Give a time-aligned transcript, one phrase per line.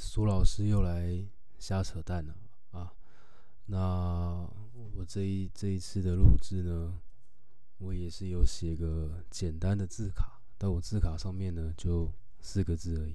[0.00, 1.22] 苏老师又来
[1.58, 2.34] 瞎扯淡了
[2.70, 2.90] 啊！
[3.66, 4.48] 那
[4.94, 6.98] 我这一这一次的录制呢，
[7.76, 12.10] 我也是有写个简单的字卡，但我字卡上面呢就
[12.40, 13.14] 四个字而已，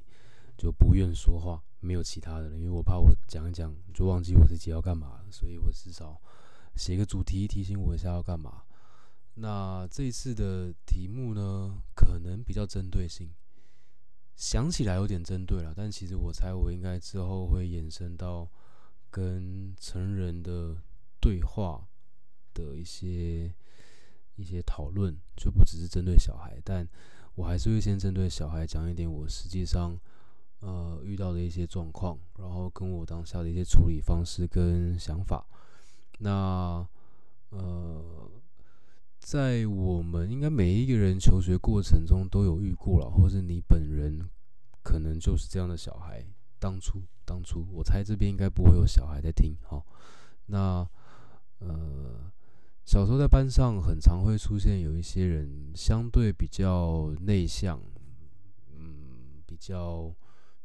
[0.55, 6.21] 就不愿说话，没有其他的了，因为我怕我讲一讲就忘记我自己要干嘛了，所以我至少
[6.75, 8.61] 写个主题提醒我一下要干嘛。
[9.33, 13.33] 那这一次的题目呢，可能比较针对性。
[14.35, 18.47] 想起来有点针对了，但其实我猜我应该之后会延伸到
[19.09, 20.75] 跟成人的
[21.21, 21.87] 对话
[22.53, 23.53] 的一些
[24.35, 26.87] 一些讨论，就不只是针对小孩，但
[27.35, 29.97] 我还是会先针对小孩讲一点我实际上
[30.59, 35.45] 呃遇到的一些状况，然后跟我当下的一些处理方式跟想法。
[36.19, 36.87] 那
[37.49, 38.29] 呃，
[39.25, 44.29] 在我们应该每一个人求学过程中都有遇过了，或是你本人。
[44.83, 46.23] 可能就是这样的小孩。
[46.59, 49.55] 当初，当初，我猜这边应该不会有小孩在听。
[49.63, 49.83] 哈，
[50.45, 50.87] 那
[51.57, 52.31] 呃，
[52.85, 57.81] 小时候在班上很常会出现有一些人相对比较内向，
[58.77, 60.13] 嗯，比较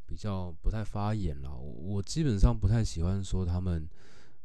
[0.05, 1.57] 比较不太发言了。
[1.57, 3.89] 我基本上不太喜欢说他们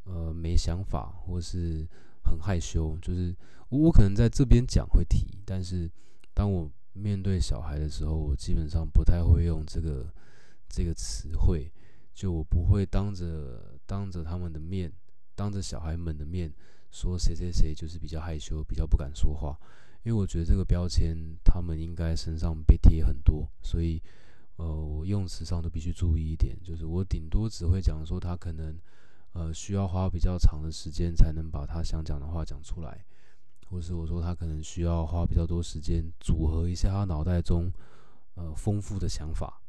[0.06, 1.86] 呃没想法或是
[2.26, 2.98] 很害羞。
[3.02, 3.36] 就是
[3.70, 5.90] 我可能在这边讲会提，但是
[6.34, 10.06] 当我面对小孩的时候，我基本上不太会用这个
[10.70, 11.72] 这个词汇，
[12.14, 14.92] 就我不会当着当着他们的面，
[15.36, 16.52] 当着小孩们的面
[16.92, 19.58] 说谁谁谁就是比较害羞，比较不敢说话，
[20.04, 24.02] 因为我觉得这个标签他们应该身上被贴很多，所以
[24.56, 28.74] 呃，我用词上都必须注意一点，就是我顶多只会讲说他可能
[29.36, 33.06] 呃需要花比较长的时间才能把他想讲的话讲出来。
[33.68, 37.72] 或是我说他可能需要花比较多时间组合一下他脑袋中
[38.36, 39.60] 呃丰富的想法，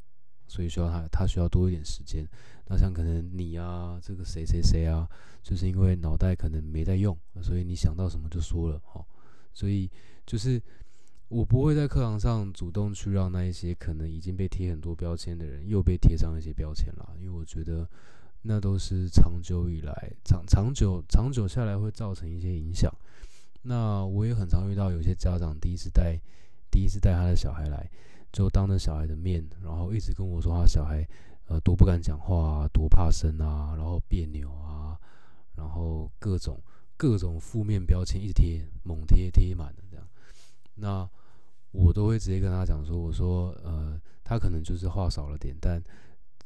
[0.47, 2.25] 所以需要他他需要多一点时间。
[2.67, 5.09] 那像可能你啊，这个谁谁谁啊，
[5.43, 9.05] 就是因为脑袋可能没在用，所以你想到什么就说了哈。
[9.55, 9.91] 所以
[10.27, 10.63] 就是
[11.29, 17.89] 我不会在课堂上主动去让那一些可能已经被贴很多标签的人又被贴上一些标签了，因为我觉得
[18.43, 22.93] 那都是长久以来长长久长久下来会造成一些影响。
[23.63, 26.17] 那我也很常遇到有些家长第一次带
[26.71, 27.91] 第一次带他的小孩来，
[28.33, 31.05] 就当着小孩的面，然后一直跟我说他小孩
[31.49, 34.97] 呃多不敢讲话啊，多怕生啊，然后别扭啊，
[35.57, 36.61] 然后各种
[36.97, 40.07] 各种负面标签一直贴，猛贴贴满了这样。
[40.77, 41.09] 那
[41.73, 45.83] 我都会直接跟他讲说，我说呃他可能就是话少了点，但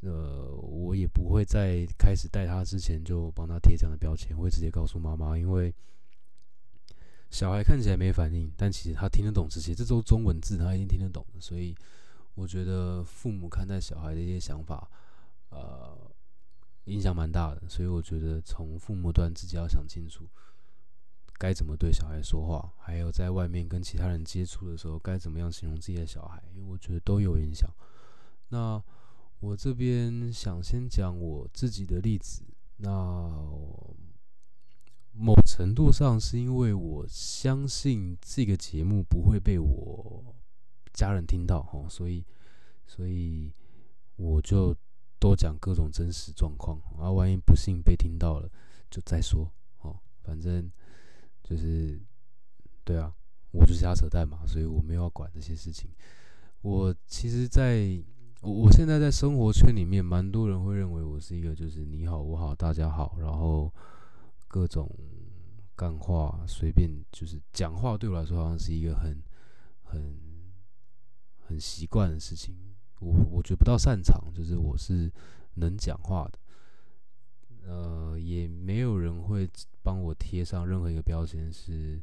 [0.00, 5.74] 呃我也不会在开始带他之前就帮他贴这样的标签，我会直接告诉妈妈，因为。
[7.32, 11.40] 小孩看起来没反应，但其实他听得懂这些，这都中文字，他一定听得懂的。
[11.40, 11.72] 所以
[12.34, 14.90] 我觉得父母看待小孩的一些想法，
[15.50, 15.96] 呃，
[16.86, 17.68] 影响蛮大的。
[17.68, 20.28] 所以我觉得从父母端自己要想清楚，
[21.38, 27.70] 该怎么对小孩说话，还有在外面跟其他人接触的时候，该怎么样形容自己的小孩，因为我觉得都有影响。
[28.48, 28.82] 那
[29.40, 32.42] 我这边想先讲我自己的例子，
[32.76, 32.88] 那。
[35.12, 40.34] 某程度上是因为我相信这个节目不会被我
[40.94, 42.24] 家人听到哈，所以
[42.86, 43.52] 所以
[44.16, 44.74] 我就
[45.18, 48.48] 多讲各种真实状况啊，万一不幸被听到了
[48.88, 50.70] 就再说哦，反正
[51.42, 52.00] 就是
[52.82, 53.12] 对啊，
[53.50, 55.90] 我就瞎扯淡嘛，所以我没有要管这些事情。
[56.62, 58.02] 我其实在
[58.40, 63.72] 我我现在在生活圈里面，蛮多人会认为我是一个就是你好我好大家好，然后。
[64.52, 64.90] 各种
[65.76, 69.22] 干话，随便就是讲话，对我来说好像是一个很、
[69.84, 70.12] 很、
[71.46, 72.52] 很习惯的事情。
[72.98, 75.08] 我我觉得不到擅长，就是我是
[75.54, 76.38] 能讲话的。
[77.64, 79.48] 呃，也没有人会
[79.84, 82.02] 帮我贴上任何一个标签，是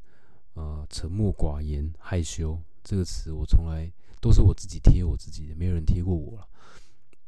[0.53, 3.91] 呃沉默寡言、害羞这个词，我从来
[4.27, 6.45] 都是我自己贴我自己的，没有人贴过我了。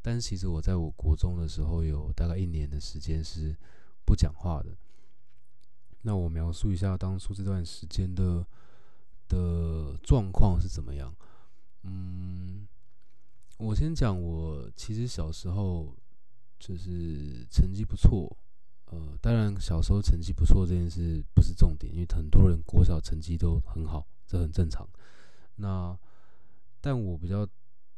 [0.02, 3.56] 但是其实我在我国中的时候，有大概一年的时间是
[4.04, 4.76] 不讲话的。
[6.02, 8.46] 那我描述一下当初这段时间的
[9.28, 11.14] 的状况是怎么样？
[11.84, 12.68] 嗯，
[13.56, 15.96] 我先讲，我其实小时候
[16.58, 18.36] 就是成绩不错，
[18.90, 24.86] 呃，当然小时候成绩不错这件事不是重点，因为很多人国小成绩都很好，这很正常。
[25.56, 25.98] 那
[26.80, 27.46] 但我比较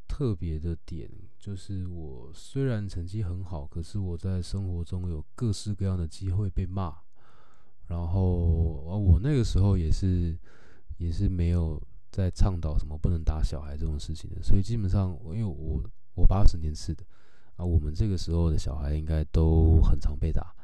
[0.08, 6.94] 特别的点就是，我虽然成绩很好，可是我在生活中有各式各样的机会被骂。
[7.88, 10.36] 然后我那个时候也是，
[10.98, 15.82] 也是没有在倡导什么不能打小孩这种事情的，所以基本上，因为我
[16.14, 17.04] 我八十年次的，
[17.56, 20.54] 啊，我们这个时候的小孩应该都很常被打，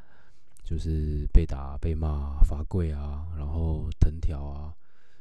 [0.65, 4.75] 就是被打、被骂、罚跪啊，然后藤条啊。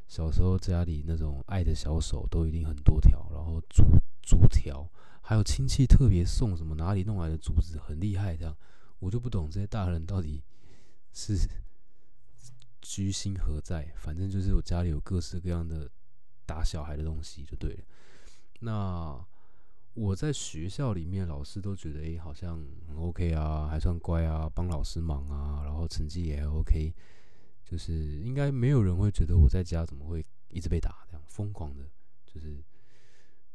[0.07, 3.83] 小时候家里那种爱的小手都一定很多条，然后竹
[4.21, 4.89] 竹条，
[5.21, 8.55] 还有亲戚特别送什么哪里弄来的竹子，很厉害这样。
[8.99, 10.41] 我就不懂这些大人到底
[11.13, 11.37] 是
[12.81, 15.89] 居心何在，反正就是我家里有各式各样的
[16.45, 17.83] 打小孩的东西就对了。
[18.61, 19.23] 那
[19.93, 22.57] 我在学校里面，老师都觉得诶，好像
[22.87, 26.93] 很 OK 啊，还算乖啊，帮老师忙啊，然后成绩也 OK，
[27.69, 31.83] 就是应该没有人会觉得我在家怎么会一直被打这样疯狂的，
[32.25, 32.63] 就是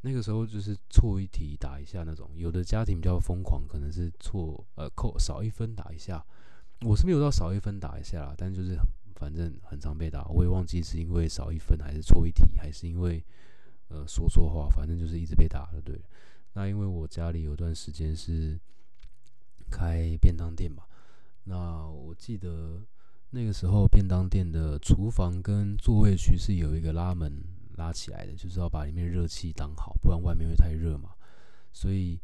[0.03, 2.31] 那个时候就是错一题打一下那种。
[2.35, 6.23] 有的家庭比较疯狂，可能是错呃扣少一分打一下，
[6.83, 8.77] 我是没有到少一分打一下啦，但就是
[9.15, 13.25] 反正很常被打，我也忘记是因为少一分还是错一题，还是因为
[13.89, 15.99] 呃说错话，反正就是一直被打的对。
[16.53, 18.61] 那因为我家里有段时间是
[19.71, 20.83] 开便当店嘛，
[21.45, 22.83] 那我记得
[23.35, 27.43] 那个时候便当店的厨房跟座位区是有一个拉门
[27.77, 31.15] 拉起来的，就是要把里面热气挡好，不然外面会太热嘛。
[31.73, 32.21] 所以，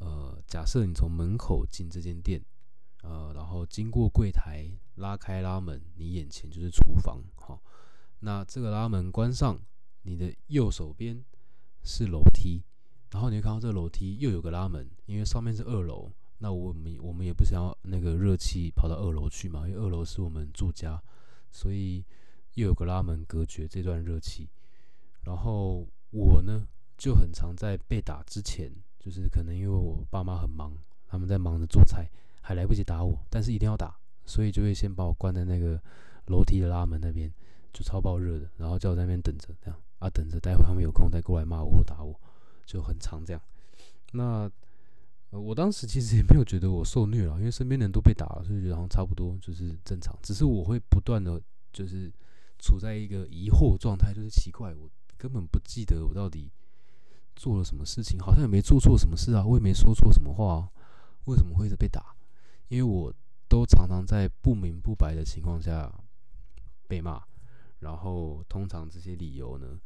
[0.00, 2.44] 呃，假设你从门口进这间店，
[3.02, 7.62] 呃，然后经过柜台拉开拉门，你眼前就是厨房，好，
[8.18, 9.58] 那这个拉门关上，
[10.02, 11.24] 你的右手边
[11.82, 12.62] 是楼梯。
[13.10, 21.00] 然后你会看到这个楼梯又有个拉门，因为上面是二楼，那我们我们也不想要那个热气跑到二楼去嘛，因为二楼是我们住家，
[21.50, 22.04] 所以
[22.54, 24.48] 又有个拉门隔绝这段热气。
[25.24, 26.66] 然后我呢
[26.98, 30.72] 就很常在被打之前，就是可能因为我爸妈很忙，
[31.06, 32.10] 他们在忙着做菜，
[32.40, 33.94] 还来不及打我，但是一定要打，
[34.26, 35.80] 所以就会先把我关在那个
[36.26, 37.32] 楼梯的拉门那边，
[37.72, 42.18] 就超爆热的，然后叫我在那边等着，这样啊等着，待会他们有空再过来骂我或打我。
[42.64, 43.42] 就很长这样，
[44.12, 44.48] 那
[45.30, 50.16] 呃，我当时其实也没有觉得我受虐了，因为身边人都被打了，所以觉得好像差不多就是正常。
[50.22, 51.40] 只是我会不断的，
[51.72, 52.12] 就是
[52.58, 56.50] 处在一个疑惑状态，就是奇怪，我根本不记得我到底
[57.36, 60.68] 做了什么事情，好像也没做错什么事啊，我也没说错什么话，
[61.26, 62.14] 为什么会被打？
[62.68, 63.12] 因为我
[63.48, 65.92] 都常常在不明不白的情况下
[66.88, 67.22] 被骂，
[67.78, 69.78] 然后通常这些理由呢？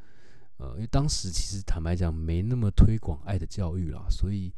[0.56, 4.52] 呃，因为当时其实坦白讲没那么推广爱的教育啦，所以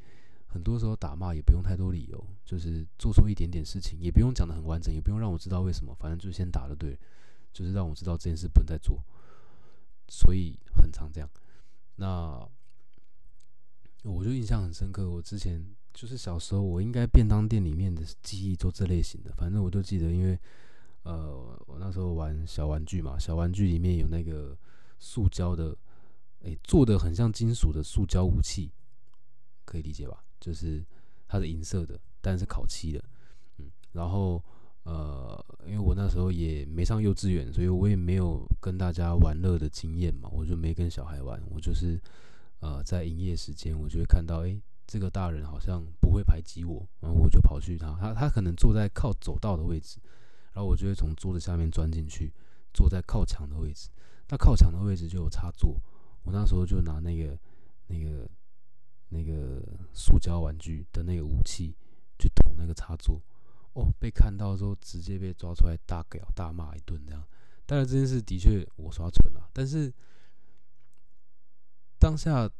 [0.56, 6.98] 很多时候打骂也不用太多理由，就是做错一点点事情，也不用讲的很完整，也不用让我知道为什么，反正就先打了对，
[7.52, 9.04] 就是让我知道这件事不能再做，
[10.08, 11.28] 所以很常这样。
[11.96, 12.48] 那
[14.02, 15.62] 我就印象很深刻，我之前
[15.92, 20.38] 就是小时候，我应该便当店里面的记忆都这类型的，反正我就记得，因为
[21.02, 21.36] 呃，
[21.66, 24.56] 我那时候玩小玩具嘛，小玩具里面有那个
[24.98, 25.76] 塑胶的。
[26.42, 28.70] 诶，做的很像金属的塑胶武器，
[29.64, 30.22] 可以理解吧？
[30.46, 30.80] 就是
[31.26, 33.02] 它是银色的，但是烤漆的，
[33.58, 33.66] 嗯。
[33.90, 34.40] 然后
[34.84, 41.42] 呃，因为我那时候也没上幼稚园，所以我也没有跟大家玩乐的经验嘛，我就没跟小孩玩。
[41.50, 42.00] 我就是
[42.60, 49.98] 呃，在营业时间，我就会看到，诶，这个大人好像不会排挤我，然后我就跑去他，他他可能坐在靠走道的位置，
[50.52, 52.32] 然后我就会从桌子下面钻进去，
[52.72, 53.88] 坐在靠墙的位置。
[54.28, 55.80] 那靠墙的位置就有插座。
[56.22, 57.38] 我那时候就拿那个、
[57.86, 58.28] 那个、
[59.08, 59.62] 那个
[59.92, 61.74] 塑胶玩具的那个武器
[62.18, 63.20] 去捅那个插座，
[63.74, 67.24] 哦，被看到之后直接被抓出来大屌大骂一顿这样。
[67.64, 69.92] 当然这件事的确我刷存了，但是
[71.98, 72.50] 当下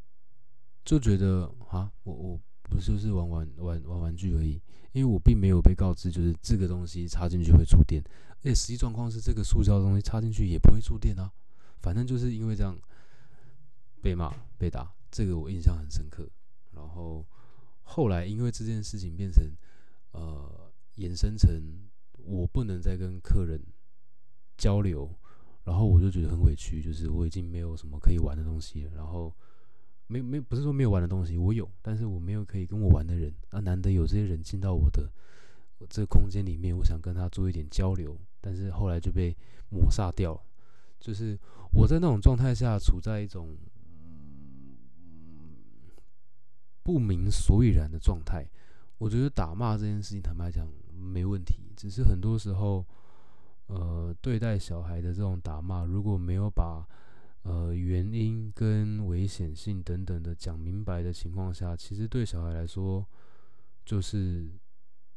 [0.85, 4.61] 就觉得啊，我我不就是玩玩玩玩玩具而已，
[4.93, 8.03] 因为我并没有被告知就是这个东西插进去会触电，
[8.41, 11.33] 而且实际状况是这个塑胶东西插进去也不会触电啊，
[11.81, 12.79] 反正就是因为这样。
[14.03, 16.29] 被骂、被打，这个我印象很深刻。
[16.73, 17.25] 然后
[17.85, 19.43] 后来因为这件事情变成，
[20.13, 21.49] 呃，衍生成
[22.19, 23.59] 我不能再跟客人
[24.59, 25.11] 交流，
[25.65, 28.91] 然后我就觉得很委屈，就是我已经没有什么可以玩的东西了。
[28.95, 29.35] 然后
[30.07, 33.33] 没没不是说没有玩的东西，我有，但是我没有可以跟我玩的人。
[33.49, 35.11] 啊，难得有这些人进到我的
[35.89, 39.35] 这个空间里面，我想跟他做一点交流，但是后来就被
[39.71, 40.43] 抹杀掉了。
[41.01, 41.39] 就是
[41.73, 43.57] 我在那种状态下，处在一种。
[46.87, 48.49] 不明所以然的状态，
[48.97, 51.57] 我觉得打骂这件事情，坦白讲没问题。
[51.75, 52.87] 只是很多时候，
[53.67, 56.87] 呃，对待小孩的这种打骂，如果没有把
[57.43, 63.05] 呃原因跟危险性等等的讲明白的情况下，其实对小孩来说，
[63.85, 64.49] 就是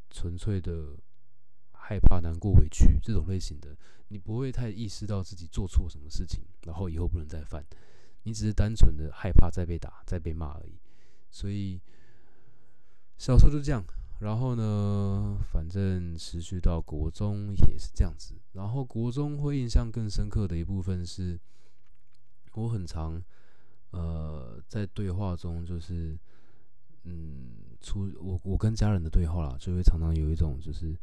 [0.10, 0.98] 纯粹的
[1.74, 3.78] 害怕、难过、委屈这种类型的。
[4.08, 7.64] 你不会太意识到自己做错什么事情，然后以后不能再犯。
[8.24, 10.74] 你只是单纯的害怕再被打、再被骂而已。
[11.30, 11.80] 所以
[13.18, 13.84] 小时候就这样，
[14.20, 18.36] 然后呢，反正持续到国中也是这样子。
[18.54, 21.40] 然后国中会印象更深刻的一部分是，
[22.54, 23.24] 我很常
[23.92, 26.18] 呃在对话中就是
[27.04, 30.98] 嗯出我我跟家人的对话啦，就会常常有一种就是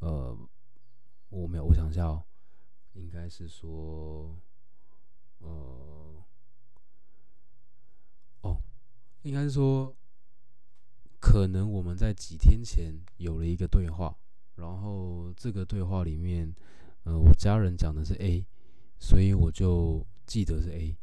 [0.00, 0.36] 呃
[1.30, 2.22] 我没有我想一下哦，
[2.94, 4.36] 应该是说
[5.38, 6.24] 呃
[8.42, 8.60] 哦，
[9.22, 9.94] 应该是说
[11.18, 14.16] 可能我们在几天前有了一个对话，
[14.56, 16.54] 然后这个对话里面。
[17.04, 18.44] 呃，我家人讲的是 A，
[18.98, 20.94] 所以我就记得是 A。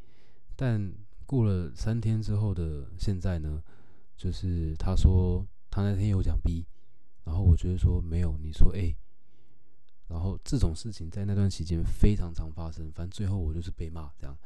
[0.56, 0.94] 但
[1.26, 3.64] 过了三天之后的现在呢，
[4.16, 6.64] 就是他说他那天有讲 B，
[7.24, 8.96] 然后我觉得说没有，你说 A。
[10.10, 14.38] 然后这种事情在那段期间非常常发生，反正最后我就是被骂，这样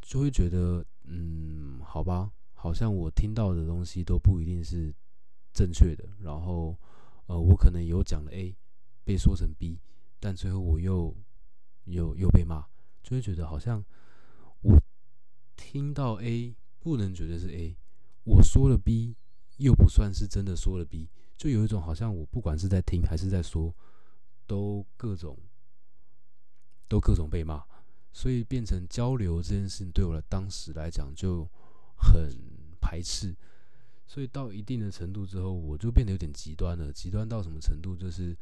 [0.00, 4.92] 就会觉得嗯，好吧，好像我听到的东西都不一定是
[5.52, 6.04] 正确的。
[6.18, 6.76] 然后
[7.26, 8.56] 呃，我可能有讲了 A，
[9.04, 9.78] 被说成 B。
[10.18, 11.14] 但最后我又
[11.84, 12.66] 又又被骂，
[13.02, 13.84] 就会觉得好像
[14.62, 14.80] 我
[15.54, 17.76] 听到 A 不能觉得是 A，
[18.24, 19.14] 我说了 B
[19.58, 23.72] 又不算是真的说了 B，就有一种好像我不管是在听还是在说，
[24.46, 25.38] 都各种
[26.88, 27.62] 都各种被骂，
[28.12, 31.48] 所以变成交流这件事情对我的当时来讲就
[31.96, 32.30] 很
[32.80, 33.34] 排斥，
[34.06, 38.36] 所以到一定的程度之后，我就变得有点极端了，极端到什么程度就是。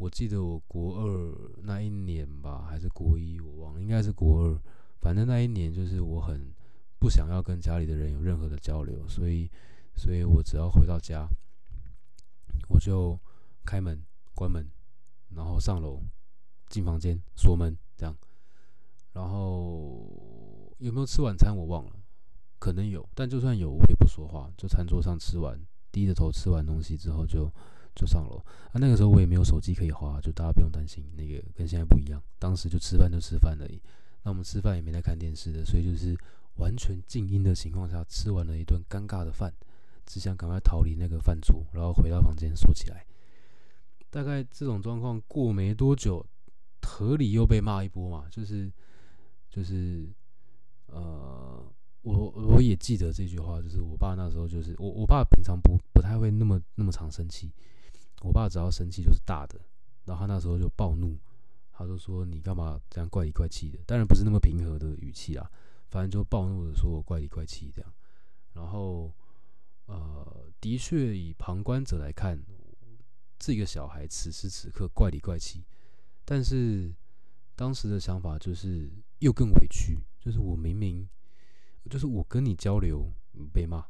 [0.00, 4.58] 我记得我国二那一年吧，还是国一，我忘了，应该是国二。
[4.98, 6.50] 反正那一年就是我很
[6.98, 9.46] 不想要跟家里的人有任何的交流，所以，
[9.94, 11.28] 所以我只要回到家，
[12.70, 13.20] 我就
[13.66, 14.02] 开门、
[14.34, 14.66] 关门，
[15.34, 16.02] 然后上楼
[16.70, 18.16] 进房间锁门，这样。
[19.12, 21.99] 然后有没有吃晚餐我忘了，
[22.60, 25.58] 可能有，但就算有我也不说话，就餐桌上吃完，
[25.90, 27.50] 低着头吃完东西之后就。
[27.92, 28.36] 就上楼
[28.72, 28.74] 啊！
[28.74, 32.22] 那个时候我也没有手机可以花，就大家不用担心，那个跟现在不一样。
[32.38, 33.82] 当时就吃饭就吃饭而已，
[34.22, 36.16] 那我们吃饭也没在看电视的，所以就是
[36.58, 39.52] 完全静音的情况下吃完了一顿尴尬的饭，
[40.06, 43.04] 只想赶快逃离那个饭桌，然后回到房间锁起来。
[44.08, 46.24] 大概这种状况过没多久，
[46.82, 48.70] 合理又被骂一波嘛，就是
[49.50, 50.08] 就是
[50.86, 51.60] 呃，
[52.02, 57.52] 我我也记得这句话，就是我爸那时候就是我我爸平常不不太会那么那么常生气。
[58.22, 59.58] 我爸只要生气就是大的，
[60.04, 61.18] 然后他那时候就暴怒，
[61.72, 63.78] 他就说你干嘛这样怪里怪气的？
[63.86, 65.50] 当然不是那么平和的语气啊，
[65.88, 67.92] 反正就暴怒的说我怪里怪气这样。
[68.52, 69.10] 然后，
[69.86, 72.38] 呃，的确以旁观者来看，
[73.38, 75.64] 这个小孩此时此刻怪里怪气，
[76.24, 76.94] 但是
[77.56, 78.90] 当时的想法就是
[79.20, 81.08] 又更委屈，就是我明明
[81.90, 83.12] 就是我跟你交流
[83.52, 83.84] 被骂。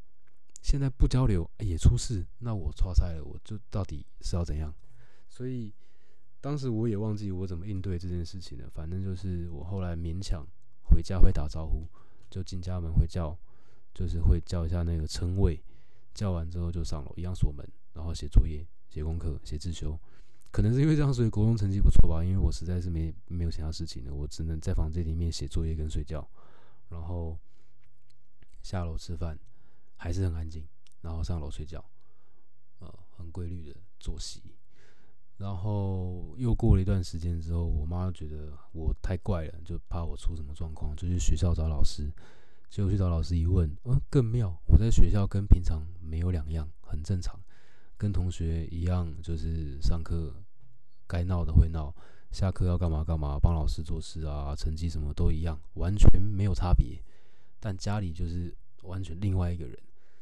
[0.63, 4.75] 现在不交流也出事，那我错赛了，我就到底是要怎样？
[5.29, 5.73] 所以
[6.41, 8.69] 当时我也忘记我怎么应对这件事情了。
[8.69, 10.47] 反正就是我后来勉强
[10.83, 11.87] 回家会打招呼，
[12.29, 13.35] 就进家门会叫，
[13.95, 15.59] 就是会叫一下那个称谓，
[16.13, 19.99] 叫完之后就上楼，一样锁门，然后写作业、写功课、写自修。
[20.51, 22.23] 可能是因为这样，所以国中成绩不错吧？
[22.23, 26.29] 因为我实在是没没有其他事情了，我只能在房间里面写作业跟睡觉，
[26.91, 27.39] 然后
[28.63, 29.39] 下楼吃饭。
[30.03, 30.67] 还是很安静，
[31.03, 31.85] 然后上楼睡觉，
[32.79, 34.41] 呃，很规律的作息。
[35.37, 42.11] 然后又过了一段时间之后，我妈觉得我太怪了，就怕我出什么状况，就去学校找老师。
[42.71, 47.39] 结果去找老师一问，嗯，更妙，我在学校跟平常没有两样，很正常，
[47.99, 50.35] 跟同学一样，就是上课
[51.07, 51.95] 该闹的会闹，
[52.33, 57.03] 下课要干嘛干嘛，帮老师做事啊，成绩什么都一样，完全没有差别。
[57.61, 58.53] 但家里就是
[58.83, 59.79] 完全另外一个人。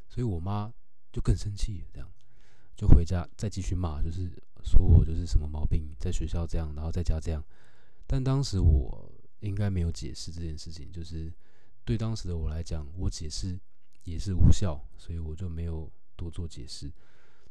[0.09, 0.73] 所以我妈
[1.13, 2.11] 就更生气，这样
[2.77, 4.31] 就回家再继续骂，就是
[4.65, 7.45] 说我就是什么毛病，在学校这样，然后在家这样。
[8.07, 11.33] 但当时我应该没有解释这件事情，就是
[11.85, 13.59] 对当时的我来讲，我解释
[14.05, 16.91] 也是无效，所以我就没有多做解释。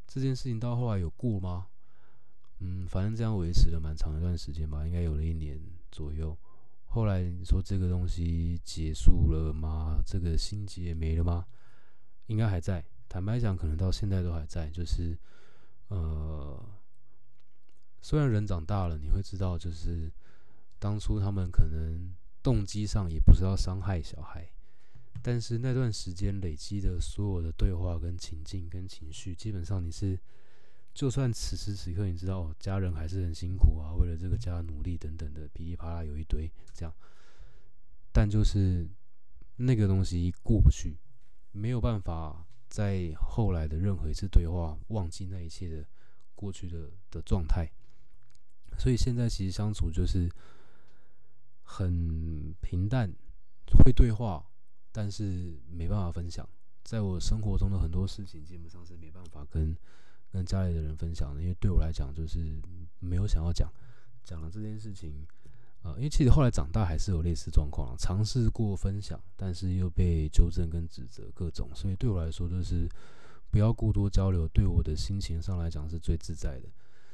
[0.07, 1.67] 这件事情到后来有过吗？
[2.59, 6.35] 嗯，反正这样维持了蛮长一段时间吧，应该有了一年左右。
[6.87, 10.01] 后来你说这个东西结束了吗？
[10.05, 11.45] 这个心结没了吗？
[12.25, 14.69] 应该还在，坦白讲，可能到现在都还在。
[14.69, 15.17] 就是，
[15.89, 16.61] 呃，
[18.01, 20.11] 虽然人长大了，你会知道，就是
[20.79, 24.49] 当初他们可能动机上也不是要伤害小孩，
[25.21, 30.19] 但是那段时间累积的所有的对话、跟情境、跟情绪，基本上你是，
[30.97, 36.91] 就算此时此刻你知道家人还是很辛苦啊，为了这个家努力等等的，噼里啪啦有一堆这样，
[38.11, 38.89] 但就是
[39.57, 40.97] 那个东西过不去。
[41.51, 45.85] 没有办法在后来的任何一次对话，忘记那一切的
[46.33, 47.69] 过去的的状态。
[48.79, 50.27] 所以现在其实相处就是
[51.61, 53.07] 很平淡，
[53.67, 54.43] 会对话，
[54.91, 56.49] 但是没办法分享。
[56.83, 59.77] 在我生活中的很多事情，基本上是没办法跟
[60.31, 62.39] 跟家里的人分享的，因为对我来讲，就是
[62.99, 63.71] 没有想要讲
[64.23, 65.25] 讲了这件事情。
[65.83, 72.89] 呃，因为其实后来长大还是有类似状况，尝试过分享，但是又被纠正跟指责各种，所以对我来说就是
[73.51, 76.67] 不要过多交流，对我的心情上来讲是最自在的。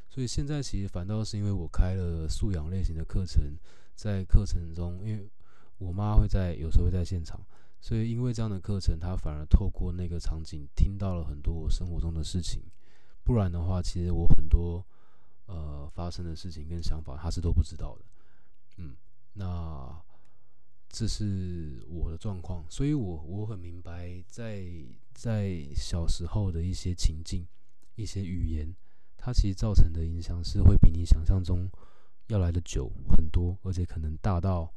[0.09, 3.43] 所以现在其实反倒是因为我开了素养类型的课程，
[3.95, 5.29] 在课程中，因为
[5.77, 7.39] 我妈会在有时候会在现场，
[7.81, 12.63] 所以因为这样的课程，她反而透过那个场景听到了很多我生活中的事情。
[13.23, 14.85] 不然的话，其实我很多
[15.45, 18.01] 呃发生的事情跟想法，他是都不知道的。
[18.77, 18.95] 嗯，
[19.33, 20.01] 那
[20.89, 24.65] 这是我的状况，所以我我很明白，在
[25.13, 27.45] 在小时候的一些情境、
[27.95, 28.75] 一些语言，
[29.17, 31.69] 它其实造成的影响是会比你想象中
[32.27, 34.71] 要来的久很多，而且可能大到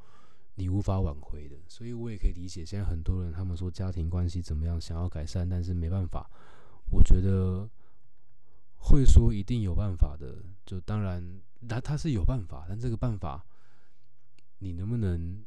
[0.55, 1.57] 你无法挽回的。
[1.69, 6.31] 所以我也可以理解，现在很多人他们说家庭关系怎么样，想要改善，但是没办法。
[6.91, 7.69] 我觉得
[8.87, 13.45] 会说一定有办法的，就当然他他是有办法，但这个办法。
[14.59, 15.45] 你能不能，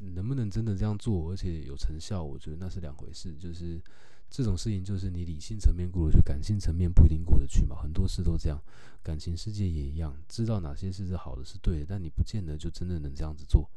[0.00, 2.20] 能不能真的这样做，而且有成效？
[2.20, 3.32] 我觉得那是两回事。
[3.38, 3.80] 就是
[4.28, 7.76] 这种事情，就是你理性层面过得去，感性层面不一定过得去嘛。
[7.80, 8.60] 很多事都这样，
[9.04, 10.12] 感情世界也一样。
[10.28, 13.70] 知道哪些事是好的，是对的，但你不见得就真的能这样子做。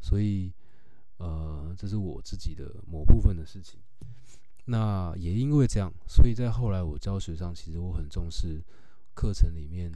[0.00, 0.52] 所以，
[1.18, 3.78] 呃，这是我自己的某部分的事情。
[4.70, 8.62] 那也因为这样，所以在后来我教学上，其实我很重视
[9.14, 9.90] 课程里面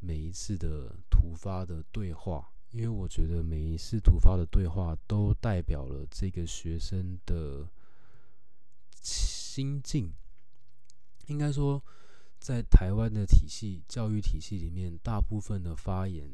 [0.00, 2.48] 每一次的突发的对话。
[2.70, 7.68] 因为我觉得每一次突发的对话都代表了这个学生的
[9.00, 10.12] 心境。
[11.26, 11.80] 应该说，
[12.40, 16.28] 在台湾的体系教育体系里面，大部分的发言，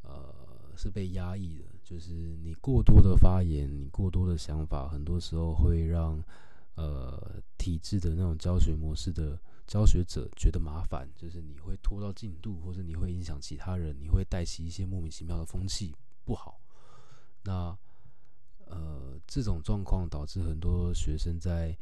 [0.00, 0.34] 呃，
[0.76, 1.64] 是被压抑的。
[1.82, 6.24] 就是你过多的发言，你过多的想法，很多时候会让
[6.74, 9.38] 呃体制的那种教学模式的。
[9.66, 16.60] 教学者觉得麻烦，就是你会拖到进度，或者你会影响其他人，你会带起一些莫名其妙的风气，不好。
[17.44, 17.74] 那
[18.66, 21.74] 呃，这种状况导致很多学生在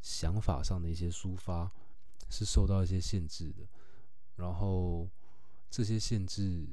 [0.00, 1.70] 想法上的一些抒发
[2.30, 3.68] 是受到一些限制的。
[4.36, 5.06] 然后
[5.70, 6.66] 这些限制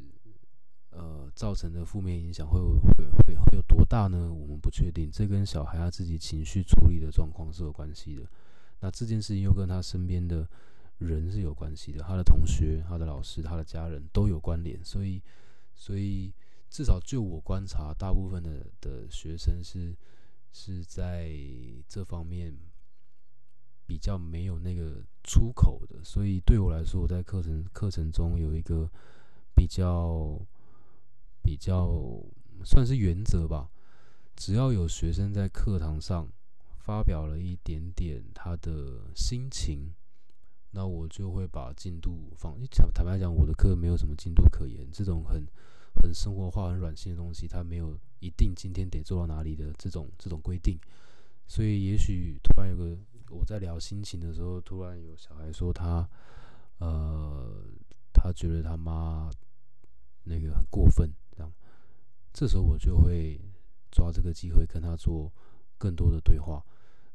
[0.95, 4.31] 呃造成的负面影响会会会会有多大呢？
[4.31, 8.23] 我们不确定，这跟小孩他自己情绪处理的状况是有关系的。
[8.79, 10.47] 那这件事情又跟他身边的
[10.97, 15.21] 人是有关系的，他的同学、他的老师、他的家人都有关联，所以，
[15.73, 16.33] 所以
[16.69, 19.95] 至少就我观察，大部分的的学生是
[20.51, 21.29] 是在
[21.87, 22.53] 这方面
[23.85, 28.89] 比较没有那个出口的，所以对我来说，我在课程课程中有一个
[29.55, 30.39] 比较
[31.45, 31.87] 比较
[32.63, 33.69] 算是原则吧，
[34.35, 36.27] 只要有学生在课堂上。
[36.77, 39.91] 发表了一点点他的心情，
[40.69, 42.55] 那我就会把进度放。
[42.69, 45.43] 坦坦白讲，我的课没有什么进度可言，这种很
[45.95, 50.79] 很生活化、很软性的东西，它没有一定今天得做到哪里的这种这种规定。
[51.47, 52.95] 所以，也许突然有个
[53.31, 56.07] 我在聊心情的时候，突然有小孩说他
[56.77, 57.63] 呃，
[58.13, 59.31] 他觉得他妈
[60.23, 61.09] 那个很过分，
[62.35, 63.39] 这，时候我就会
[63.89, 65.31] 抓这个机会跟他做
[65.77, 66.61] 更多的对话。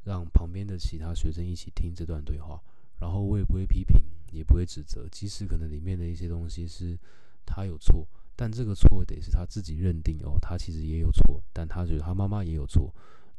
[0.03, 2.59] 让旁边的其他学生一起听这段对话，
[2.99, 6.97] 然后我也不会批评，也不会指责，即使可能里面的一些东西是
[7.45, 12.91] 他有错，但这个错得是他自己认定哦，他其实也有错，但他觉得他妈妈也有错，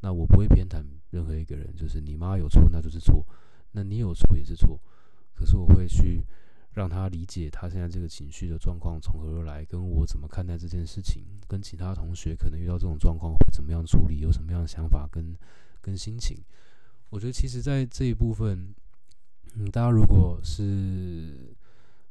[0.02, 3.26] 那我不会偏袒任何一个人，就是你妈有错那就是错，
[3.72, 4.80] 那你有错也是错，
[5.34, 6.22] 可是我会去
[6.72, 15.36] 让他理解他现在这个情绪的状况从何而来，跟我怎么看待这件事情，跟其他同学可能遇到这种状况会怎么样处理，有什么样的想法跟。
[15.84, 16.38] 跟心情，
[17.10, 18.72] 我觉得其实，在这一部分，
[19.56, 21.52] 嗯，大家如果是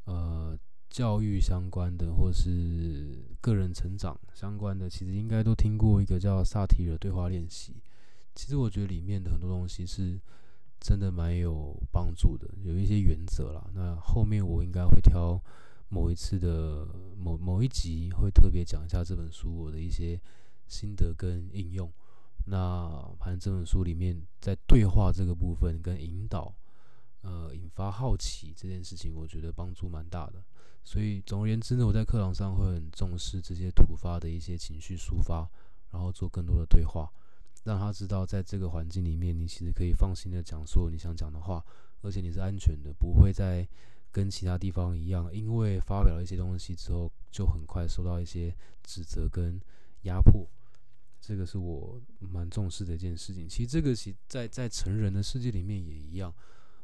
[0.04, 7.82] 呃教育相关的，或是个人成长相关的，其实应该都听过一个叫萨提尔对话练习。
[8.36, 10.19] 其实我觉得里面的很多东西是
[10.82, 13.70] 真的蛮有帮助的，有一些原则啦。
[13.76, 15.39] 那后面我应该会挑
[15.89, 20.20] 某一次的某某一集，会特别讲一下这本书我的一些
[20.67, 21.88] 心得跟应用。
[22.48, 22.89] 那
[23.20, 26.52] 反正这本书里面，在对话这个部分跟引导，
[27.22, 30.44] 呃，引发好奇这件事情，我觉得帮助蛮大的。
[30.84, 35.48] 所以总而言之呢，我在课堂上会很重视这些突发的一些情绪抒发，
[35.91, 37.08] 然后做更多的对话。
[37.63, 41.63] 让他知道，在这个环境里面，你其实可以放心的讲所有你想讲的话，
[42.02, 43.67] 而且你是安全的，不会在
[44.12, 49.62] 跟其他地方一样，因为发表了一些东西之后，就很快受到一些指责跟
[50.04, 50.47] 压迫。
[51.21, 53.47] 这个是我蛮重视的一件事情。
[53.47, 56.34] 其实这个其在在成人的世界里面也一样。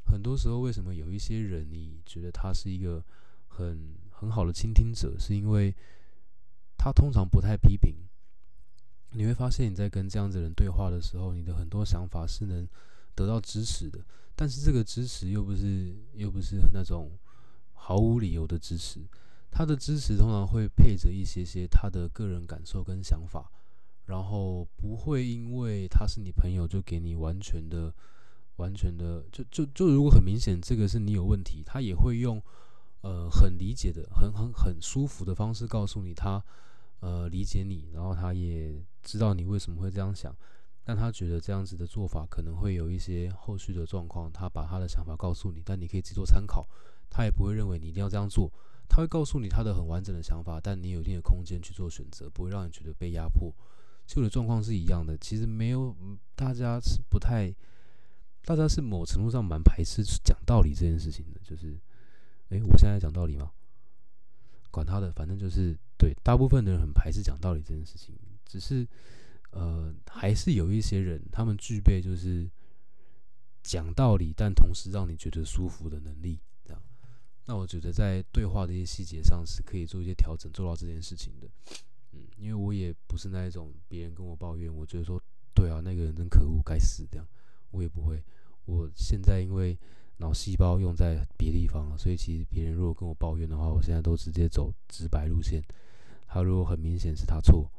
[0.06, 3.04] 很多时候，为什么有一些人你觉得他是一个
[3.48, 5.76] 很很好的倾听者，是因为
[6.78, 7.96] 他通常不太批评。
[9.12, 12.67] 你会发现你在跟这样子人对话的时候，你的很多想法是能
[13.15, 14.00] 得到支持的。
[14.36, 17.12] 但是这个支持又不是又不是那种
[17.74, 19.00] 毫无理由的支持，
[19.50, 23.52] 他的支持通常会配着一些些他的个人感受跟想法。
[24.06, 27.93] 然后不会因为他是你朋友就给你完全的、
[28.56, 32.41] 完全的，就就就如果很明显这个是你有问题，他也会用
[33.02, 36.41] 呃很理解的、很很很舒服的方式告诉你他
[37.00, 40.36] 呃理解你，然后他也知道你为什么会这样想，
[40.84, 46.68] 但他觉得这样子的做法可能会有一些后续的状况，他把他的想法告诉你，但你可以自己做参考，
[47.10, 48.52] 他也不会认为你一定要这样做，
[48.88, 53.54] 他会告诉你他的很完整的想法，但你有一定的空间去做选择，不会让你觉得被压迫。
[54.06, 55.94] 就的状况是一样的，其实没有，
[56.34, 57.54] 大家是不太，
[58.46, 61.42] 大家是某程度上蛮排斥讲道理这件事情的。
[61.44, 61.78] 就是，
[62.48, 63.52] 诶，我现在讲道理吗？
[64.78, 68.13] 管他的，反正就是对，大部分的人很排斥讲道理这件事情。
[68.46, 68.88] 只是，
[69.50, 72.48] 呃，还是有一些人，他们具备就是
[73.63, 76.40] 讲道理，但同时让你觉得舒服的能力。
[76.63, 76.82] 这样，
[77.48, 81.50] 那我觉得在对话的一些细节上是可以做一些调整，做到这件事情的。
[82.12, 85.20] 嗯，因为我也不是那一种别人跟我抱怨，我觉得说
[85.56, 87.28] 对啊，那个人真可恶，该死这样，
[87.72, 88.24] 我也不会。
[88.66, 89.76] 我现在因为
[90.18, 95.64] 脑细胞用在别地方了，所以其实别人如果跟我抱怨的话，我现在都直接走直白路线。
[96.28, 97.72] 他如果很明显是他错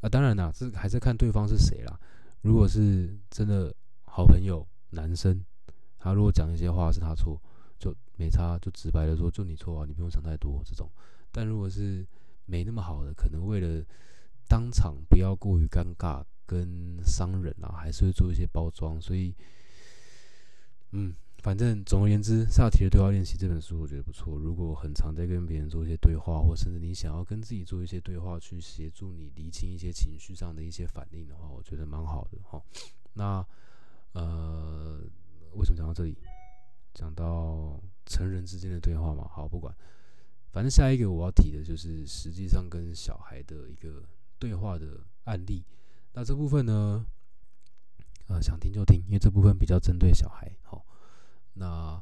[0.00, 1.98] 啊，当然啦，这还是看对方是谁啦。
[2.42, 5.44] 如果是真的好朋友男生，
[5.98, 7.40] 他如果讲一些话是他错，
[7.78, 10.88] 就没差，就直白的说就你错啊，你不用想太多这种。
[11.32, 12.06] 但如果是
[12.44, 13.84] 没那么好的，可能为了
[14.46, 19.00] 当场不要过于尴尬跟伤人啊，还是会做一些包装。
[19.00, 19.34] 所以，
[20.92, 21.12] 嗯，
[21.46, 24.36] 反正总而言之，《萨提的对话练习》这本书我觉得不错。
[24.36, 32.60] 如果很常在跟别人做一些对话，或甚至你想要跟自己做一些对话，去协助你理清一些情绪上的一些反应的话，我觉得蛮好的哈。
[33.14, 33.46] 那
[34.14, 34.98] 呃，
[35.52, 36.18] 为什么讲到这里？
[36.92, 39.28] 讲到成人之间的对话嘛？
[39.30, 39.72] 好，不管。
[40.50, 44.02] 反正下一个我要提的就是实际上跟小孩的一个
[44.40, 45.64] 对话的案例。
[46.12, 47.06] 那这部分呢，
[48.26, 50.50] 呃，想听就听，因为这部分比较针对小孩。
[50.64, 50.84] 好，
[51.56, 52.00] 那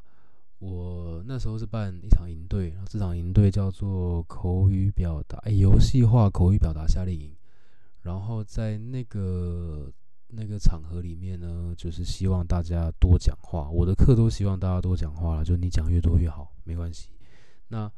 [0.58, 7.34] 我那时候是办一场营队，这场营队叫做口语表达，哎，游戏化口语表达夏令营。
[8.02, 9.90] 然后在那个
[10.28, 13.70] 那个场合里面呢，就是希望大家多讲话。
[13.70, 17.08] 我的课都希望大家多讲话了，就你讲越多越好，没关系。
[17.68, 17.90] 那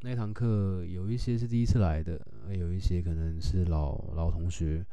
[0.00, 4.84] 那堂课有一些是第一次来的，有一些可能是老老同学。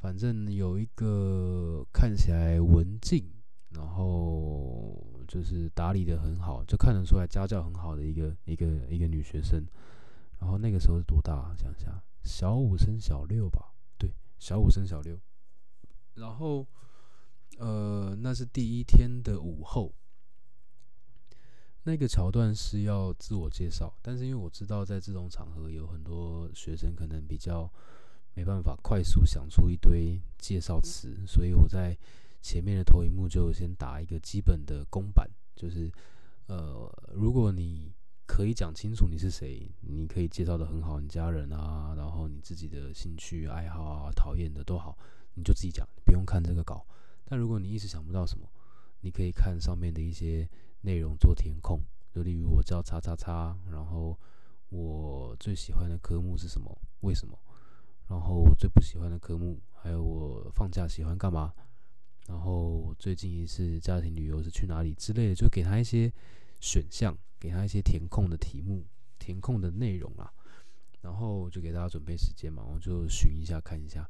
[0.00, 3.24] 反正有一个看起来文静，
[3.70, 9.64] 然后就是打理的很好，就看得出来家教很好的一个一个一个女学生。
[10.40, 11.54] 然后那个时候是多大？
[11.56, 13.72] 想一下，小五升小六吧？
[13.96, 15.18] 对，小五升小六。
[16.14, 16.66] 然后，
[17.58, 19.92] 呃，那是第一天的午后。
[21.86, 27.70] 那个桥段是要自我介绍，但是因为我知道在这种场合有很多学生可能比较
[28.32, 31.94] 没办法快速想出一堆介绍词，所以我在
[32.44, 35.26] 前面的投影幕就先打一个基本的公版，
[35.56, 35.90] 就是
[36.48, 37.90] 呃，如果你
[38.26, 44.94] 可以讲清楚你是谁，你可以介绍的很好，你家人啊，然后你自己的兴趣爱好啊，讨厌的都好，
[45.32, 46.86] 你就自己讲，不用看这个稿。
[47.24, 48.46] 但如果你一时想不到什么，
[49.00, 50.46] 你可以看上面的一些。
[50.86, 51.80] 内容做填空，
[52.12, 54.20] 就例如我叫叉叉叉，然后
[54.68, 56.78] 我最喜欢的科目是什么？
[57.00, 57.38] 为什么？
[58.06, 61.54] 然后我最不喜欢的科目，还有我放假喜欢干嘛？
[62.26, 66.12] 然后最近一次家庭旅游是去哪里之类的，就给他一些
[66.60, 68.84] 选项，给他一些填空的题目，
[69.18, 70.32] 填空的内容啊。
[71.00, 74.08] 然后就给大家准备时间嘛，我就寻一下看一下。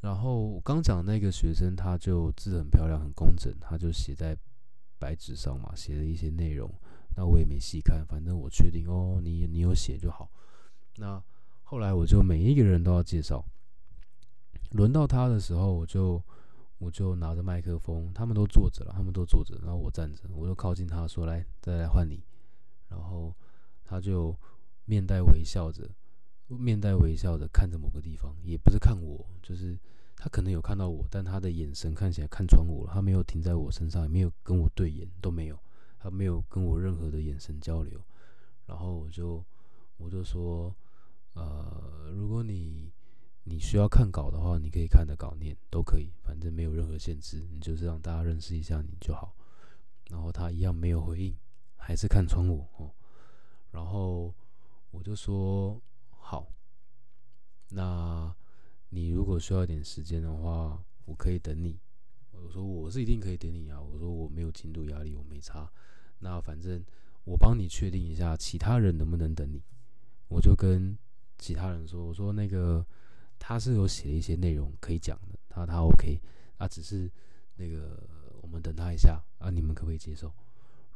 [0.00, 4.36] 然后我刚讲那个学生，他就字很漂亮，很工整，他就写在。
[4.98, 6.72] 白纸上嘛，写了一些内容，
[7.14, 10.30] 那我也没细看，反正我确定哦，你你有写就好。
[10.96, 11.22] 那
[11.64, 13.44] 后来我就每一个人都要介绍，
[14.70, 16.18] 轮到他的时候，我就
[16.78, 22.22] 我就拿着麦克风，他们都坐着了，他们都坐着，然后我站着，我就靠近他说：“来，再来换你。”
[22.88, 23.34] 然后
[23.84, 24.36] 他就
[24.84, 25.88] 面带微笑着，
[26.48, 29.78] 面带微笑的看着某个地方，也不是看我，就是
[30.16, 35.58] 他可能有看到我，但他的眼神看起来看穿我了，他没有停在我身上，也没有跟我对眼，都没有，
[35.98, 38.00] 他没有跟我任何的眼神交流。
[38.66, 39.44] 然后我就
[39.96, 40.74] 我就说，
[41.34, 42.92] 呃，如果你
[43.48, 49.36] 你需要看稿的话，你可以看的稿念都可以，反正没有任何限制，你就是让大家认识一下你就好。
[50.10, 51.36] 然后他一样没有回应，
[51.76, 52.90] 还是看穿我哦。
[53.70, 54.34] 然后
[54.90, 55.80] 我就说
[56.10, 56.48] 好，
[57.68, 58.34] 那
[58.88, 61.78] 你如果需要一点时间的话，我可以等你。
[62.32, 63.80] 我说我是一定可以等你啊。
[63.80, 65.70] 我说我没有进度压力，我没差。
[66.18, 66.84] 那反正
[67.24, 69.62] 我帮你确定一下，其他人能不能等你？
[70.26, 70.98] 我就跟
[71.38, 72.84] 其他人说，我说那个
[73.38, 76.20] 他是有写一些内容可以讲的，他他 OK，
[76.58, 77.10] 啊只是
[77.56, 78.02] 那个
[78.42, 80.32] 我们等他一下啊，你们可不可以接受？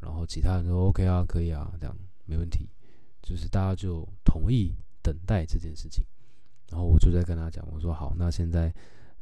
[0.00, 2.68] 然后其他人说 OK 啊，可以啊，这样没问题。
[3.22, 6.02] 就是大家就同意等待这件事情，
[6.70, 8.74] 然后我就在跟他讲，我说好，那现在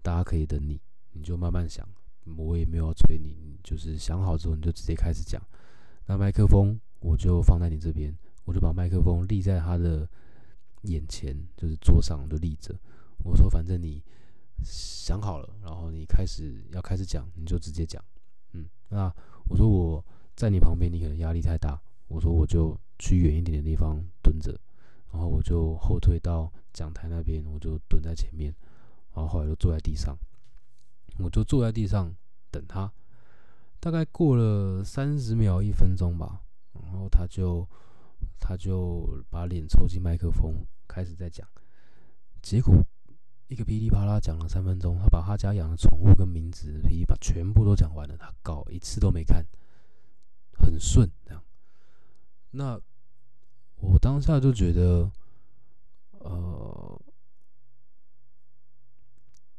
[0.03, 0.81] 大家可以等你，
[1.13, 1.87] 你就慢慢想，
[2.37, 5.43] 我也没有催你，你就是想好之后你就直接开始讲。
[6.07, 10.09] 那麦克风我就放在你这边，我就把麦克风立在他的
[10.83, 12.73] 眼前，就是桌上就立着。
[13.25, 14.03] 我说反正你
[14.63, 18.03] 想好了，然后你开始要开始讲，你就直接讲。
[18.53, 19.13] 嗯，那
[19.49, 20.05] 我说我
[20.35, 22.79] 在你旁边，你可能压力太大，我说我就。
[23.01, 24.59] 去远一点的地方蹲着，
[25.13, 28.53] 然后我就后退到讲台那边，我就蹲在前面，
[29.15, 30.19] 然后后来就坐在地上，
[31.21, 32.13] 我就坐在地上
[32.51, 32.93] 等他。
[33.79, 37.65] 大概过了三十秒、一分钟吧，然后他就
[38.41, 41.49] 他就把脸凑近麦克风，开始在讲。
[42.43, 42.85] 结果
[43.49, 49.45] 一个噼里啪啦讲了三分钟，他把他家养的宠物跟名字噼里啪全部都讲完了，他搞一次都没看，
[50.53, 51.43] 很顺这样。
[52.51, 52.79] 那
[53.77, 55.11] 我当下就觉得，
[56.19, 57.01] 呃，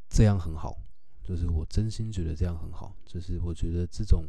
[0.07, 0.77] 这样很好，
[1.23, 4.25] 就是我真心觉得这样很好，就是我觉得这种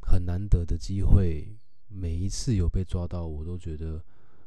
[0.00, 1.56] 很难得的机会，
[1.88, 4.00] 每一次有被抓到，我都觉得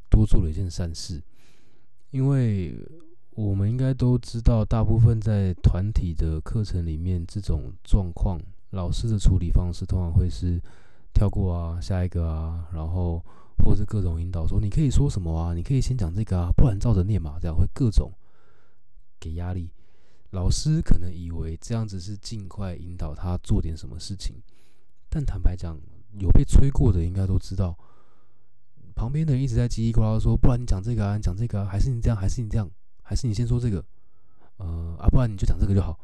[0.10, 1.21] 多做了一件善事，
[2.12, 2.75] 因为
[3.47, 8.39] 我们应该都知道，大部分在团体的课程里面，这种状况，
[8.71, 10.62] 老师的处理方式通常会是。
[11.12, 13.21] 跳过啊，下一个啊，然后
[13.65, 18.12] 或是各种引导，说你可以说什么啊，你可以先讲这个啊，不然照着念嘛，这样会各种
[19.19, 19.69] 给压力。
[20.30, 24.36] 老师可能以为这样子是尽快引导他做点什么事情，
[25.10, 25.78] 但坦白讲，
[26.19, 27.75] 有被催过的应该都知道，
[28.95, 32.69] 旁边的人一直在叽叽呱呱说，不然你讲这个啊，你讲这个啊，还是你这样，还是你这样，
[33.10, 33.84] 还是你先说这个，
[34.58, 36.00] 呃啊，不然你就讲这个就好，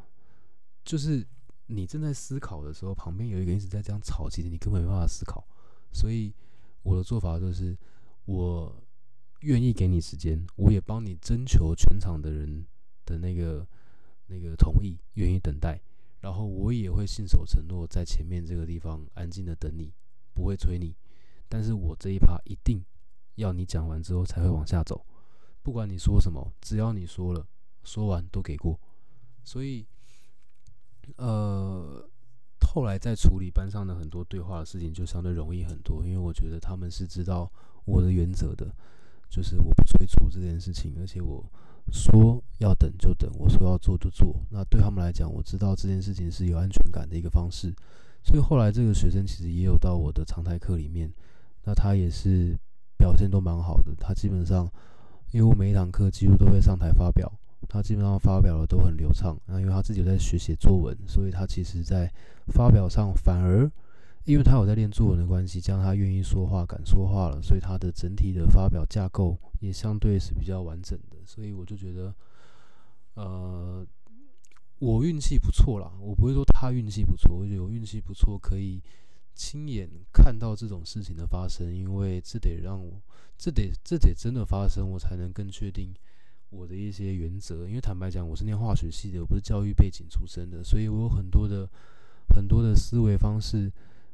[0.84, 1.24] 就是。
[1.68, 5.44] 你正在思考的时候，旁边有一个人一直在这样吵，其实你根本没办法思考。
[5.92, 6.32] 所以
[6.84, 7.76] 我的做法就是，
[8.26, 8.84] 我
[9.40, 12.64] 愿意给你时间，我也帮你征求全场的人
[13.04, 13.68] 的那个
[14.28, 15.82] 那个同意，愿意等待。
[16.20, 19.92] 然后我也会信守承诺，在前面这个地方安静的等你，
[20.36, 20.96] 不会催你。
[21.50, 22.86] 但是我这一趴一定
[23.38, 25.04] 要你讲完之后才会往下走，
[25.66, 27.44] 不管你说什么，只要你说了，
[27.84, 28.80] 说完都给过。
[29.44, 29.84] 所以。
[31.18, 32.04] 呃，
[32.62, 37.48] 后来在处理班上的很多对话的事情，就相对容易很多，因为我觉得他们是知道
[37.86, 38.74] 我的原则的，
[39.30, 41.46] 就是我不催促这件事情，而且我
[41.92, 44.36] 说要等就等，我说要做就做。
[44.50, 47.72] 那对他们来讲，我知道这件事情是有安全感的一个方式，
[48.24, 51.14] 所以后来这个学生其实也有到我的常态课里面，
[51.66, 52.58] 那他也是
[52.98, 54.68] 表现都蛮好的，他基本上
[55.32, 57.32] 因为我每一堂课几乎都会上台发表。
[57.68, 62.10] 他基本上发表的都很流畅，那因为他自己有在学写作文，所以他其实在
[62.48, 63.70] 发表上反而，
[64.24, 71.18] 因为他有在练作文的关系，加上他愿意说话、敢说话了，所以他的整体的发表架构也相对是比较完整的。
[71.26, 72.14] 所以我就觉得，
[73.16, 73.86] 呃，
[74.78, 78.80] 我运气不错啦，我不会说他运气不错，我觉得我运气不错，可以
[79.36, 83.02] 亲眼看到这种事情的发生，因为这得让我，
[83.38, 85.94] 这得这得真的发生，我才能更确定。
[86.52, 91.70] 我的一些原则，因为坦白讲，我是念化学系的，我不是教育背景出身的，所以我有很多的
[92.30, 93.70] 很多的思维方式，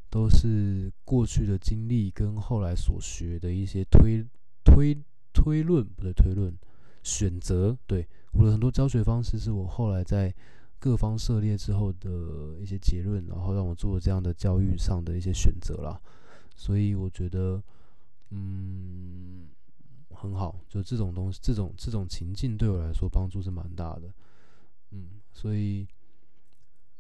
[0.10, 4.26] 都是过去的经历跟后来所学的一些推
[4.64, 4.98] 推
[5.34, 6.52] 推论，不对，推论
[7.04, 10.34] 选择，对我的很多教学方式，是我后来在
[10.82, 12.10] 各方涉猎之后的
[12.60, 16.02] 一些结论，然后让我做这样的教育上的一些选择啦。
[16.56, 17.64] 所以我觉得，
[18.32, 19.48] 嗯。
[20.14, 24.04] 很好，就这种东西，这种这种情境对我来说帮助是蛮大的，
[24.92, 25.88] 嗯，所以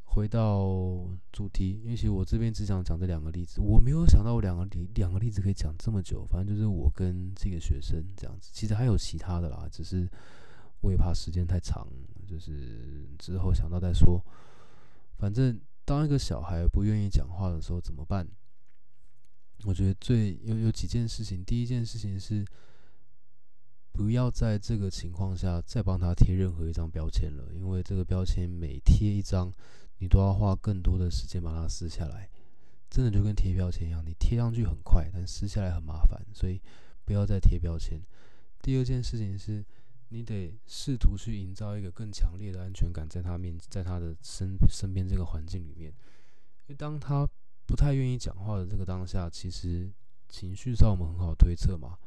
[0.05, 10.09] 回到主题，因为其实我这边只想讲这两个例子，我没有想到我两个例两个例子可以讲这么久，反正就是我跟这个学生这样子，其实还有其他的啦，只是
[10.81, 11.87] 我也怕时间太长，
[12.27, 14.23] 就是之后想到再说。
[15.17, 18.27] 反正当一个小孩不愿意讲话的时候怎么办？
[19.63, 21.43] 我觉得最有有几件事情。
[21.43, 22.43] 第一件事情是，
[23.91, 29.53] 不要在这个情况下再帮他贴任何一张标签了，因为这个标签每贴一张，
[29.99, 32.27] 你都要花更多的时间把它撕下来。
[32.89, 36.59] 真的就跟贴标签一样，你贴上去很快，但撕下来很麻烦，所以
[37.05, 38.01] 不要再贴标签。
[38.63, 39.63] 第二件事情是，
[40.13, 45.89] 你得试图去营造一个更强烈的安全感，在他面，在他的身身边这个环境里面。
[45.89, 47.27] 因为当他
[47.65, 49.89] 不太愿意讲话的这个当下，其实
[50.27, 51.97] 情绪上我们很好推测嘛，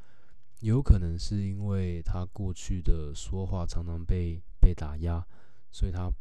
[0.61, 5.27] 有可能是因为他过去的说话常常被被打压，
[5.73, 6.13] 所以他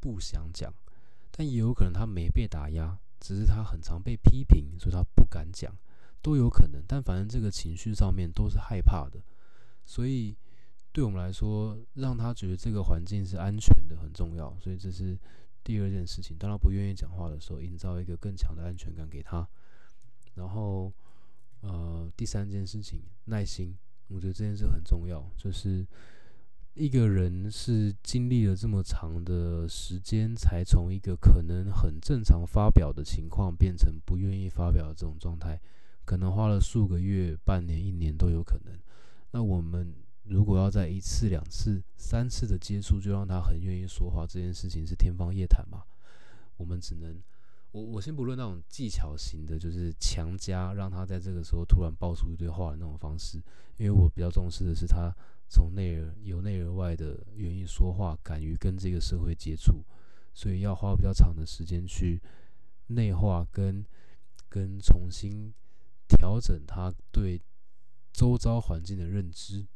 [0.00, 0.72] 不想讲，
[1.30, 2.98] 但也有可能他没被打压。
[3.20, 5.76] 只是他很常被批评，所以他不敢讲，
[6.22, 6.80] 都有可能。
[6.86, 9.20] 但反正这个情绪上面都是害怕的，
[9.84, 10.36] 所以
[10.98, 14.52] 对我们来说，让他觉得这个环境是安全的很重要。
[14.58, 15.16] 所以这是
[15.62, 16.36] 第二件事情。
[16.36, 19.48] 当他不愿意讲话的时候，营造一个更强的安全感给他。
[20.34, 20.92] 然后，
[21.60, 25.86] 呃，第三件事情，耐心，我觉得这件事很重要，就是。
[26.74, 35.60] 一个人是经历了这么长的时间，才从一个可能很正常发表的情况，变成不愿意发表的这种状态，
[36.04, 38.78] 可能花了数个月、半年、一年都有可能。
[39.32, 39.92] 那我们
[40.28, 45.82] 如果要在一次、两次、三次的接触就让他很愿意说话，这件事情是天方夜谭嘛？
[46.56, 47.20] 我们只能，
[47.72, 53.38] 我我先不论那种技巧型的，就是强加让他在这个时候突然爆出一堆话的那种方式，
[53.76, 55.14] 因为我比较重视的是他。
[55.50, 59.82] 从内而由内而外的愿意说话，敢于跟这个社会接触，
[60.34, 62.20] 所以要花比较长的时间去
[62.88, 63.82] 内化跟
[64.50, 65.50] 跟重新
[66.06, 67.40] 调整他对
[68.12, 69.66] 周遭环境的认知，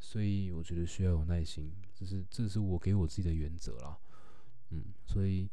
[0.00, 3.96] 所以我觉得需要有耐心，这是这是我给我自己的原则啦，
[4.70, 5.48] 嗯，所以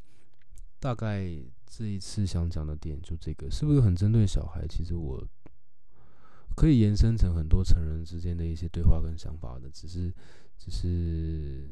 [0.80, 1.30] 大概
[1.68, 4.66] 这一次想讲的点就这个，是不是很针对小孩？
[4.68, 5.24] 其实我。
[6.56, 10.12] 可以延伸成很多成人之间的一些对话跟想法的，只是，
[10.58, 11.70] 只是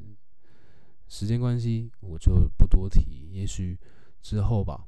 [1.07, 3.31] 时间关系，我就不多提。
[3.31, 3.75] 也许
[4.21, 4.85] 之后吧，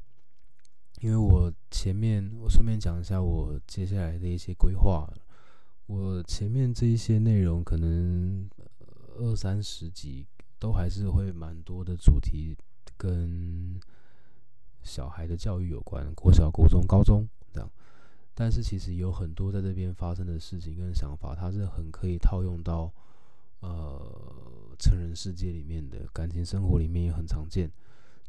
[1.02, 5.12] 因为我前面我顺便讲一下我接下来的一些规划。
[5.88, 8.47] 我前面这一些内容可能
[9.17, 10.26] 二三十集
[10.60, 12.56] 都还是会蛮多的主题
[12.97, 13.80] 跟
[14.84, 17.69] 小孩的教育有关，国小、国中、高中这样。
[18.34, 22.91] 但是其实有很多在这边发生的事情跟想法，它是很可以套用到
[23.62, 27.71] 呃成人世界里面的感情生活里面也很常见，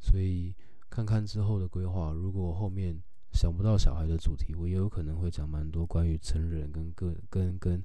[0.00, 0.54] 所以
[0.88, 2.96] 看看之后的规划，如果后面
[3.32, 7.84] 想不到小孩的主题，我也有可能会讲蛮多关于成人跟个跟跟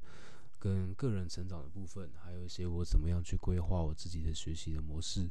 [0.60, 5.30] 跟个人成长的部分，还有一些我怎么样去规划我自己的学习的模式，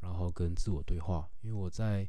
[0.00, 2.08] 然后跟自我对话，因为我在。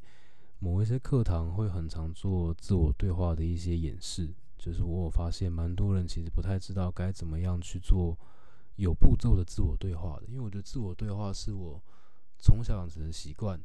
[0.58, 8.18] 某一些课堂会很常做自我对话的一些演示，就是我有发现蛮多人其实不太知道该怎么样去做
[8.78, 11.80] 有步骤的自我对话的，因为我觉得自我对话是我
[12.40, 13.60] 从小养成的习惯。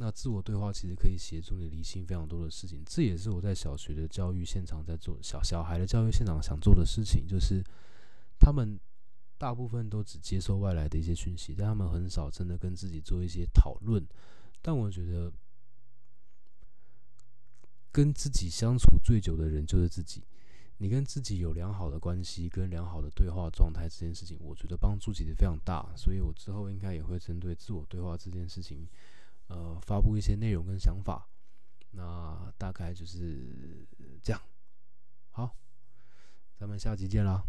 [0.00, 7.62] 那自我对话其实可以协助你理清非常多的事情，这也是我在小学的教育现场在做小小孩的教育现场想做的事情，就是
[8.38, 8.80] 他们
[9.36, 14.02] 大部分都只接受外来的一些讯息，但他们很少真的跟自己做一些讨论。
[14.62, 15.30] 但我觉得。
[17.92, 20.22] 跟自己相处最久的人就是自己。
[20.78, 25.92] 你跟自己有良好的关系，跟良好的对话状态，这件事情，我觉得帮助其实非常大。
[25.96, 28.86] 所以我之后应该也会针对自我对话这件事情，
[29.50, 31.28] 呃，发布一些内容跟想法。
[31.92, 33.86] 那大概就是
[34.22, 34.40] 这样。
[35.30, 35.54] 好，
[36.56, 37.44] 咱们下期见啦。